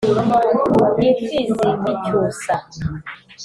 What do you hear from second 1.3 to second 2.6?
y' icyusa,